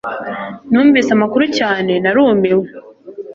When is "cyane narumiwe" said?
1.57-2.67